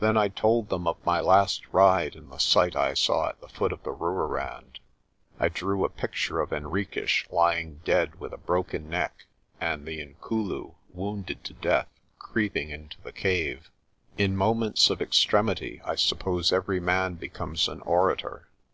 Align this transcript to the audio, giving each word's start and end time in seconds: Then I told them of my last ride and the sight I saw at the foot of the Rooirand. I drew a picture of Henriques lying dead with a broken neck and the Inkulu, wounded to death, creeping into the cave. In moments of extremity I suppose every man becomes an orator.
Then 0.00 0.16
I 0.16 0.28
told 0.28 0.70
them 0.70 0.86
of 0.88 0.96
my 1.04 1.20
last 1.20 1.68
ride 1.74 2.16
and 2.16 2.32
the 2.32 2.38
sight 2.38 2.74
I 2.74 2.94
saw 2.94 3.28
at 3.28 3.40
the 3.42 3.48
foot 3.50 3.70
of 3.70 3.82
the 3.82 3.90
Rooirand. 3.92 4.78
I 5.38 5.50
drew 5.50 5.84
a 5.84 5.90
picture 5.90 6.40
of 6.40 6.52
Henriques 6.52 7.26
lying 7.30 7.82
dead 7.84 8.18
with 8.18 8.32
a 8.32 8.38
broken 8.38 8.88
neck 8.88 9.26
and 9.60 9.84
the 9.84 10.00
Inkulu, 10.00 10.72
wounded 10.94 11.44
to 11.44 11.52
death, 11.52 11.88
creeping 12.18 12.70
into 12.70 12.98
the 13.02 13.12
cave. 13.12 13.70
In 14.16 14.34
moments 14.34 14.88
of 14.88 15.02
extremity 15.02 15.82
I 15.84 15.96
suppose 15.96 16.50
every 16.50 16.80
man 16.80 17.16
becomes 17.16 17.68
an 17.68 17.82
orator. 17.82 18.48